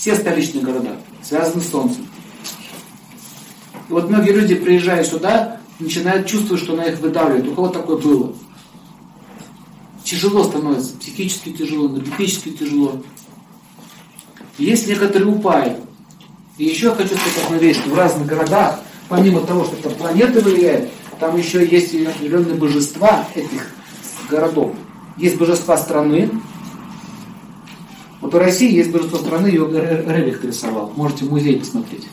Все 0.00 0.16
столичные 0.16 0.64
города 0.64 0.96
связаны 1.22 1.62
с 1.62 1.68
Солнцем. 1.68 2.06
И 3.86 3.92
вот 3.92 4.08
многие 4.08 4.32
люди, 4.32 4.54
приезжая 4.54 5.04
сюда, 5.04 5.60
начинают 5.78 6.26
чувствовать, 6.26 6.62
что 6.62 6.74
на 6.74 6.84
их 6.84 7.00
выдавливает. 7.00 7.48
У 7.48 7.54
кого 7.54 7.68
такое 7.68 7.98
было? 7.98 8.34
Тяжело 10.02 10.44
становится, 10.44 10.96
психически 10.96 11.52
тяжело, 11.52 11.88
энергетически 11.88 12.48
тяжело. 12.48 13.02
Есть 14.56 14.88
некоторые 14.88 15.28
упаи. 15.28 15.76
И 16.56 16.64
еще 16.64 16.94
хочу 16.94 17.14
сказать 17.14 17.44
одну 17.44 17.58
вещь, 17.58 17.76
что 17.76 17.90
в 17.90 17.94
разных 17.94 18.26
городах, 18.26 18.80
помимо 19.10 19.42
того, 19.42 19.66
что 19.66 19.76
это 19.76 19.90
планеты 19.90 20.40
влияет, 20.40 20.90
там 21.18 21.36
еще 21.36 21.66
есть 21.66 21.94
определенные 21.94 22.54
божества 22.54 23.28
этих 23.34 23.70
городов. 24.30 24.74
Есть 25.18 25.36
божества 25.36 25.76
страны. 25.76 26.30
Вот 28.20 28.34
в 28.34 28.36
России 28.36 28.72
есть 28.72 28.90
божество 28.90 29.18
страны, 29.18 29.46
ее 29.46 29.66
Рерих 29.66 30.44
рисовал. 30.44 30.92
Можете 30.96 31.24
в 31.24 31.30
музей 31.30 31.58
посмотреть. 31.58 32.06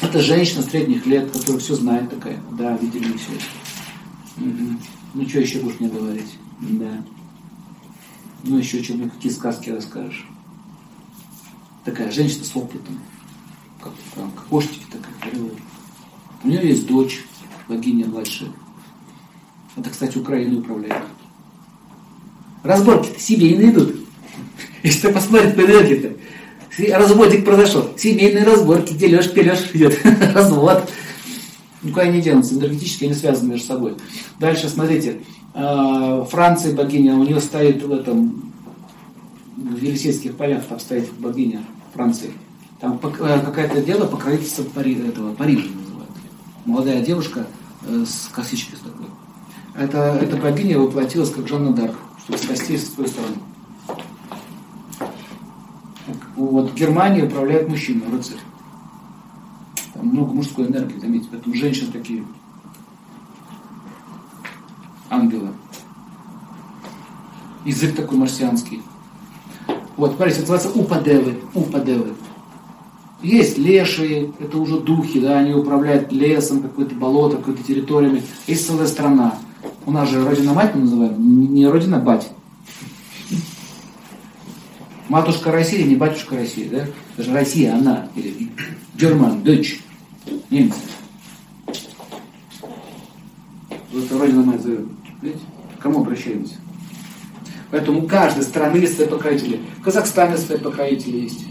Это 0.00 0.20
женщина 0.20 0.62
средних 0.62 1.06
лет, 1.06 1.30
которая 1.30 1.58
все 1.58 1.76
знает 1.76 2.10
такая. 2.10 2.42
Да, 2.52 2.76
видели 2.76 3.16
все 3.16 3.32
это. 3.34 4.44
Угу. 4.44 4.78
Ну, 5.14 5.28
что 5.28 5.40
еще 5.40 5.60
будешь 5.60 5.78
мне 5.78 5.88
говорить? 5.88 6.38
Да. 6.60 7.04
Ну, 8.42 8.58
еще 8.58 8.82
что, 8.82 8.94
мне 8.94 9.08
какие 9.08 9.30
сказки 9.30 9.70
расскажешь? 9.70 10.26
Такая 11.84 12.10
женщина 12.10 12.44
с 12.44 12.56
опытом. 12.56 12.98
Как, 13.80 13.92
как 14.14 14.46
кошечки 14.48 14.86
такая. 14.90 15.34
У 16.42 16.48
нее 16.48 16.68
есть 16.68 16.86
дочь, 16.86 17.24
богиня 17.68 18.06
младшая. 18.06 18.50
Это, 19.76 19.88
кстати, 19.90 20.18
Украину 20.18 20.58
управляет. 20.60 21.04
Разборки-то 22.64 23.20
семейные 23.20 23.70
идут. 23.70 24.01
Если 24.82 25.06
ты 25.06 25.12
посмотришь 25.12 25.54
по 25.54 25.60
энергии-то, 25.60 26.96
разводик 26.96 27.44
произошел. 27.44 27.90
Семейные 27.96 28.44
разборки, 28.44 28.94
дележ, 28.94 29.30
пележ 29.30 29.70
идет. 29.72 29.98
Развод. 30.34 30.90
Никуда 31.82 32.06
не 32.06 32.20
денутся, 32.20 32.54
энергетически 32.54 33.04
они 33.04 33.14
связаны 33.14 33.50
между 33.50 33.66
собой. 33.66 33.96
Дальше, 34.38 34.68
смотрите, 34.68 35.20
а, 35.54 36.24
Франция 36.24 36.74
богиня, 36.74 37.14
у 37.14 37.24
нее 37.24 37.40
стоит 37.40 37.82
в 37.82 37.92
этом, 37.92 38.52
в 39.56 39.82
Елисейских 39.82 40.36
полях, 40.36 40.64
там 40.64 40.78
стоит 40.78 41.12
богиня 41.18 41.62
Франции. 41.92 42.30
Там 42.80 42.98
э, 43.02 43.40
какое-то 43.40 43.80
дело 43.80 44.06
покровительство 44.06 44.64
Пари, 44.64 44.94
этого, 44.94 45.34
Парижа 45.34 45.68
называют. 45.68 46.10
Молодая 46.64 47.00
девушка 47.00 47.46
э, 47.86 48.04
с 48.04 48.28
косичкой 48.32 48.76
с 48.76 48.80
такой. 48.80 49.06
Это, 49.76 50.18
эта 50.20 50.36
богиня 50.36 50.78
воплотилась 50.78 51.30
как 51.30 51.46
Жанна 51.46 51.72
Дарк, 51.72 51.94
чтобы 52.24 52.38
спасти 52.38 52.76
с 52.76 52.88
той 52.88 53.06
стороны. 53.06 53.36
Вот 56.36 56.74
Германия 56.74 57.24
управляет 57.24 57.68
мужчина, 57.68 58.10
рыцарь. 58.10 58.38
Там 59.94 60.08
много 60.08 60.32
мужской 60.32 60.66
энергии, 60.66 60.98
заметьте, 60.98 61.28
поэтому 61.30 61.54
женщины 61.54 61.92
такие 61.92 62.24
ангелы. 65.10 65.50
Язык 67.64 67.94
такой 67.94 68.18
марсианский. 68.18 68.82
Вот, 69.96 70.16
смотрите, 70.16 70.40
называется 70.40 70.70
упадевы, 70.70 71.38
упадевы. 71.54 72.14
Есть 73.22 73.56
лешие, 73.56 74.32
это 74.40 74.58
уже 74.58 74.80
духи, 74.80 75.20
да, 75.20 75.38
они 75.38 75.54
управляют 75.54 76.10
лесом, 76.10 76.60
какой-то 76.60 76.94
болото, 76.96 77.36
какой-то 77.36 77.62
территориями. 77.62 78.22
Есть 78.48 78.66
целая 78.66 78.88
страна. 78.88 79.38
У 79.86 79.92
нас 79.92 80.10
же 80.10 80.24
родина-мать 80.24 80.74
мы 80.74 80.80
называем, 80.82 81.54
не 81.54 81.68
родина-бать. 81.68 82.32
Матушка 85.12 85.52
Россия, 85.52 85.84
не 85.84 85.94
батюшка 85.94 86.36
Россия, 86.36 86.70
да? 86.70 86.86
Даже 87.18 87.34
Россия, 87.34 87.74
она, 87.74 88.08
или 88.16 88.50
Герман, 88.94 89.42
Deutsch, 89.42 89.78
немцы. 90.48 90.78
Вот 93.92 94.10
Родина 94.10 94.42
мать 94.42 94.62
зовет. 94.62 94.86
Видите? 95.20 95.42
Кому 95.80 96.00
обращаемся? 96.00 96.54
Поэтому 97.70 98.04
у 98.04 98.08
каждой 98.08 98.42
страны 98.42 98.78
есть 98.78 98.96
свои 98.96 99.06
покровители. 99.06 99.60
В 99.80 99.82
Казахстане 99.82 100.38
свои 100.38 100.56
покровители 100.56 101.18
есть. 101.18 101.44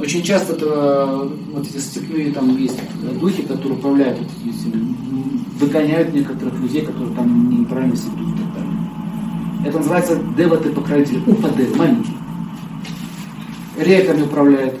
Очень 0.00 0.22
часто 0.22 0.54
это, 0.54 1.30
вот 1.52 1.66
эти 1.66 1.76
степные 1.76 2.32
там 2.32 2.56
есть 2.56 2.78
духи, 3.20 3.42
которые 3.42 3.74
управляют 3.74 4.20
этими, 4.22 4.96
выгоняют 5.58 6.14
некоторых 6.14 6.58
людей, 6.58 6.80
которые 6.80 7.14
там 7.14 7.60
неправильно 7.60 7.94
себя 7.94 8.12
ведут 8.12 8.36
и 8.36 8.38
так 8.38 8.54
далее. 8.54 9.66
Это 9.66 9.76
называется 9.76 10.18
деваты 10.34 10.70
покровители. 10.70 11.22
Упаде, 11.26 11.68
маленький 11.76 12.21
реками 13.76 14.22
управляет. 14.22 14.74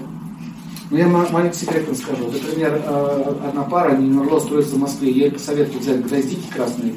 Но 0.90 0.98
я 0.98 1.08
маленький 1.08 1.58
секрет 1.58 1.88
расскажу. 1.88 2.30
Например, 2.30 2.82
э, 2.84 3.34
одна 3.48 3.62
пара 3.62 3.96
не 3.96 4.10
могла 4.10 4.36
устроиться 4.36 4.74
в 4.74 4.78
Москве. 4.78 5.10
Я 5.10 5.24
ей 5.24 5.32
посоветую 5.32 5.80
взять 5.80 6.06
гвоздики 6.06 6.52
красные 6.52 6.94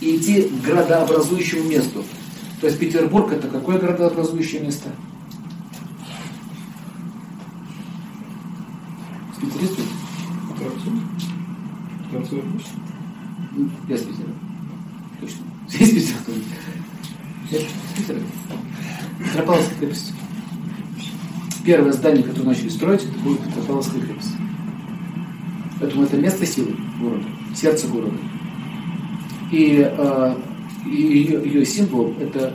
и 0.00 0.16
идти 0.16 0.42
к 0.42 0.62
градообразующему 0.62 1.68
месту. 1.68 2.04
То 2.60 2.66
есть 2.66 2.78
Петербург 2.78 3.32
это 3.32 3.48
какое 3.48 3.78
градообразующее 3.78 4.62
место? 4.62 4.88
Специалисты? 9.36 9.82
Я 13.88 13.96
с 13.96 14.00
Питера. 14.00 14.28
Точно. 15.20 15.38
Есть 15.68 15.94
Питер? 15.94 16.16
Я 17.50 17.58
с 17.58 17.96
Питера. 17.96 18.18
Петропавловская 19.18 19.78
крепость 19.78 20.12
первое 21.64 21.92
здание, 21.92 22.22
которое 22.22 22.48
начали 22.48 22.68
строить, 22.68 23.02
это 23.02 23.18
будет 23.20 23.40
Петропавловская 23.40 24.00
крепость. 24.00 24.32
Поэтому 25.80 26.04
это 26.04 26.16
место 26.16 26.46
силы 26.46 26.76
города, 27.00 27.24
сердце 27.54 27.88
города. 27.88 28.16
И, 29.50 29.86
э, 29.90 30.36
ее, 30.86 31.42
ее 31.44 31.64
символ 31.64 32.14
это, 32.20 32.54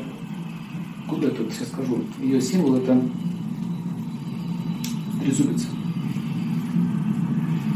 куда 1.07 1.27
это, 1.27 1.43
сейчас 1.51 1.69
скажу, 1.69 2.03
ее 2.21 2.41
символ 2.41 2.75
это 2.75 3.01
трезубец. 5.21 5.65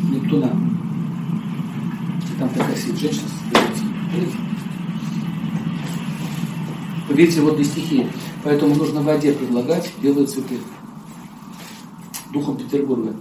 Нептуна. 0.09 0.51
И 2.23 2.39
там 2.39 2.49
такая 2.49 2.75
сидит 2.75 2.99
женщина? 2.99 3.27
Вы 4.13 4.50
видите 7.21 7.41
водные 7.41 7.65
стихии. 7.65 8.11
Поэтому 8.43 8.75
нужно 8.75 9.01
в 9.01 9.05
воде 9.05 9.33
предлагать 9.33 9.91
белые 10.01 10.27
цветы 10.27 10.59
духом 12.33 12.57
Петербурга. 12.57 13.15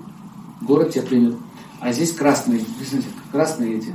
Город 0.62 0.93
тебя 0.93 1.03
примет. 1.03 1.37
А 1.81 1.93
здесь 1.93 2.12
красные, 2.12 2.61
смотрите, 2.61 3.09
красные 3.33 3.78
эти 3.78 3.94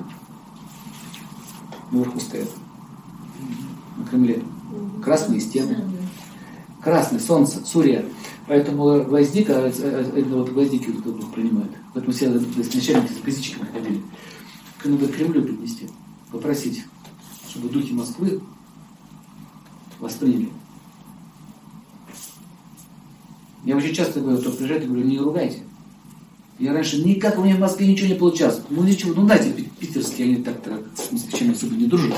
наверху 1.92 2.20
стоят, 2.20 2.50
на 3.98 4.06
Кремле. 4.06 4.44
Красные 5.04 5.40
стены. 5.40 5.84
Красное 6.84 7.20
солнце, 7.20 7.66
Сурья. 7.66 8.06
Поэтому 8.48 9.04
гвоздика, 9.04 9.54
э, 9.54 9.72
э, 9.76 10.20
именно 10.20 10.38
вот 10.38 10.50
гвоздики 10.50 10.90
вот 10.90 11.00
этот 11.00 11.20
дух 11.20 11.34
принимает. 11.34 11.72
Поэтому 11.94 12.14
все 12.14 12.30
начальники 12.30 13.12
с 13.12 13.22
гвоздичками 13.22 13.68
ходили. 13.72 14.02
Надо 14.84 15.08
к 15.08 15.16
Кремлю 15.16 15.42
принести, 15.42 15.88
попросить, 16.32 16.84
чтобы 17.50 17.70
духи 17.70 17.92
Москвы 17.94 18.40
восприняли. 20.00 20.50
Я 23.64 23.76
очень 23.76 23.94
часто 23.94 24.20
говорю, 24.20 24.38
кто 24.40 24.52
приезжает, 24.52 24.84
я 24.84 24.88
говорю, 24.88 25.06
не 25.06 25.18
ругайте. 25.18 25.60
Я 26.60 26.72
раньше 26.74 27.04
никак 27.04 27.38
у 27.38 27.44
меня 27.44 27.56
в 27.56 27.60
Москве 27.60 27.88
ничего 27.88 28.08
не 28.08 28.16
получалось. 28.16 28.62
Ну 28.70 28.84
ничего, 28.84 29.14
ну 29.14 29.28
дайте 29.28 29.52
питерские, 29.80 30.28
они 30.28 30.36
так, 30.38 30.56
в 30.96 31.00
смысле, 31.00 31.38
чем 31.38 31.52
особо 31.52 31.76
не 31.76 31.88
дружат. 31.88 32.14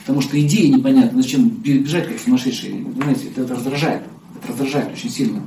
Потому 0.00 0.20
что 0.20 0.40
идеи 0.40 0.66
непонятны, 0.66 1.22
зачем 1.22 1.48
бежать 1.48 2.08
как 2.08 2.18
сумасшедшие. 2.18 2.84
Знаете, 2.94 3.28
это, 3.28 3.42
это 3.42 3.54
раздражает. 3.54 4.02
Это 4.36 4.48
раздражает 4.48 4.92
очень 4.92 5.10
сильно. 5.10 5.42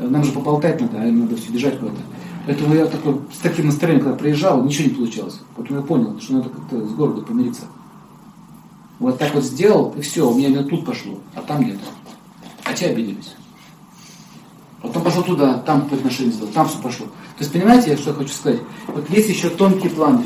Нам 0.00 0.22
же 0.22 0.32
поболтать 0.32 0.80
надо, 0.80 1.00
а 1.00 1.06
им 1.06 1.20
надо 1.20 1.36
все 1.36 1.50
бежать 1.50 1.78
куда-то. 1.78 2.00
Поэтому 2.46 2.74
я 2.74 2.86
такой, 2.86 3.20
с 3.32 3.38
таким 3.38 3.66
настроением, 3.66 4.04
когда 4.04 4.18
приезжал, 4.18 4.64
ничего 4.64 4.88
не 4.88 4.94
получалось. 4.94 5.40
Поэтому 5.56 5.80
я 5.80 5.86
понял, 5.86 6.20
что 6.20 6.34
надо 6.34 6.48
как-то 6.50 6.86
с 6.86 6.92
городом 6.92 7.24
помириться. 7.24 7.62
Вот 8.98 9.18
так 9.18 9.34
вот 9.34 9.44
сделал, 9.44 9.94
и 9.96 10.00
все, 10.00 10.28
у 10.28 10.34
меня 10.34 10.48
именно 10.48 10.64
тут 10.64 10.84
пошло, 10.84 11.18
а 11.34 11.42
там 11.42 11.64
нет. 11.64 11.78
А 12.64 12.74
те 12.74 12.86
обиделись. 12.86 13.34
Потом 14.82 15.02
пошел 15.02 15.22
туда, 15.22 15.58
там 15.58 15.88
по 15.88 15.96
отношению 15.96 16.32
сделал, 16.32 16.52
там 16.52 16.68
все 16.68 16.78
пошло. 16.78 17.06
То 17.06 17.44
есть, 17.44 17.52
понимаете, 17.52 17.96
что 17.96 18.10
я 18.10 18.16
хочу 18.16 18.32
сказать? 18.32 18.60
Вот 18.88 19.08
есть 19.10 19.28
еще 19.28 19.50
тонкие 19.50 19.90
планы. 19.90 20.24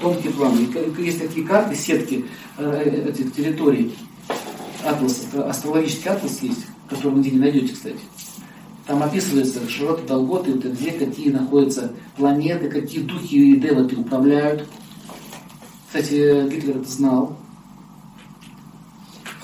Тонкие 0.00 0.32
планы. 0.32 0.68
Есть 0.98 1.20
такие 1.20 1.46
карты, 1.46 1.74
сетки 1.74 2.26
э, 2.58 3.08
этих 3.10 3.34
территорий. 3.34 3.94
Атлас, 4.84 5.24
это 5.28 5.48
астрологический 5.48 6.10
атлас 6.10 6.40
есть, 6.42 6.66
который 6.88 7.12
вы 7.12 7.18
нигде 7.18 7.30
не 7.32 7.38
найдете, 7.38 7.74
кстати. 7.74 7.98
Там 8.86 9.02
описывается 9.02 9.68
широты, 9.68 10.06
долготы, 10.06 10.52
где 10.52 10.92
какие 10.92 11.30
находятся 11.30 11.92
планеты, 12.16 12.68
какие 12.70 13.02
духи 13.02 13.52
и 13.52 13.56
деваты 13.56 13.96
управляют. 13.96 14.68
Кстати, 15.88 16.48
Гитлер 16.48 16.78
это 16.78 16.88
знал. 16.88 17.36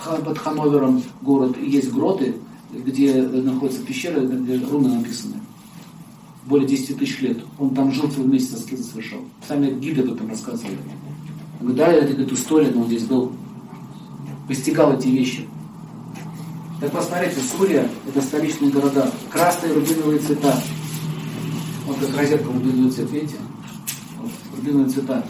Под 0.05 0.39
Ханновером 0.39 1.03
город 1.21 1.57
есть 1.59 1.93
гроты, 1.93 2.35
где 2.73 3.23
находится 3.23 3.83
пещера, 3.83 4.21
где 4.21 4.57
руны 4.67 4.89
написаны. 4.97 5.35
Более 6.47 6.67
10 6.67 6.99
тысяч 6.99 7.21
лет. 7.21 7.39
Он 7.59 7.75
там 7.75 7.93
жил 7.93 8.11
целый 8.11 8.29
месяц, 8.29 8.55
аскезы 8.55 8.83
совершал. 8.83 9.21
Сами 9.47 9.79
гиды 9.79 10.03
об 10.03 10.15
этом 10.15 10.29
рассказывали. 10.29 10.77
Да, 11.61 11.93
это 11.93 12.15
говорит, 12.15 12.33
история, 12.33 12.73
но 12.75 12.81
он 12.81 12.87
здесь 12.89 13.05
был. 13.05 13.33
Постигал 14.49 14.93
эти 14.93 15.07
вещи. 15.07 15.49
Так 16.81 16.91
посмотрите, 16.91 17.37
Сурия– 17.41 17.89
это 18.09 18.21
столичные 18.21 18.73
города. 18.73 19.09
Красные 19.31 19.73
рубиновые 19.73 20.19
цвета. 20.19 20.53
Вот 21.87 21.97
как 21.99 22.17
розетка 22.19 22.53
рубиновый 22.53 22.91
цвет, 22.91 23.11
видите? 23.13 23.37
Вот, 24.21 24.33
рубиновые 24.57 24.89
цвета. 24.89 25.25